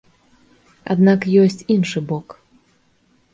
Аднак 0.93 1.27
ёсць 1.43 1.65
іншы 1.75 1.99
бок. 2.13 2.27